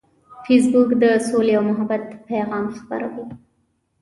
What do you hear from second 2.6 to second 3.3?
خپروي